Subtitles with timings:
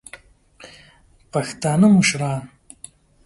[1.31, 2.41] پښتانه مشران